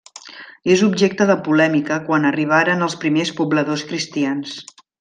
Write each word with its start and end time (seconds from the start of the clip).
És 0.75 0.83
objecte 0.87 1.27
de 1.31 1.35
polèmica 1.49 1.99
quan 2.09 2.25
arribaren 2.31 2.81
els 2.87 2.97
primers 3.05 3.33
pobladors 3.43 3.85
cristians. 3.93 4.57